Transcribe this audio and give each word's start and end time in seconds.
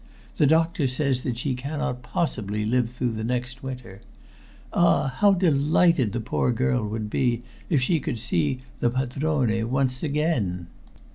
The 0.37 0.47
doctor 0.47 0.87
says 0.87 1.21
that 1.21 1.37
she 1.37 1.53
cannot 1.53 2.01
possibly 2.01 2.65
live 2.65 2.89
through 2.89 3.11
the 3.11 3.23
next 3.23 3.61
winter. 3.61 4.01
Ah! 4.73 5.09
how 5.17 5.31
delighted 5.33 6.11
the 6.11 6.19
poor 6.19 6.51
girl 6.51 6.89
would 6.89 7.07
be 7.07 7.43
if 7.69 7.83
she 7.83 7.99
could 7.99 8.17
see 8.17 8.61
the 8.79 8.89
padrone 8.89 9.69
once 9.69 10.01
again!" 10.01 10.65